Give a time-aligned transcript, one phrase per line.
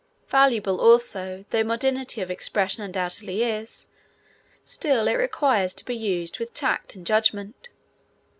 [0.29, 3.85] Valuable, also, though modernity of expression undoubtedly is,
[4.65, 7.69] still it requires to be used with tact and judgment.